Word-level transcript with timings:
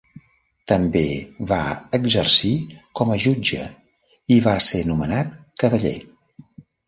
També 0.69 1.01
va 1.51 1.57
exercir 1.97 2.53
com 2.99 3.13
a 3.15 3.19
jutge 3.25 3.67
i 4.37 4.41
va 4.49 4.57
ser 4.69 4.83
nomenat 4.93 5.37
cavaller. 5.65 5.95